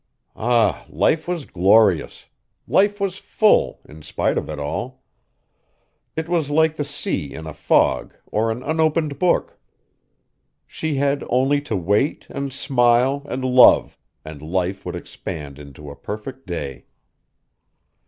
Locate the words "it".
6.15-6.27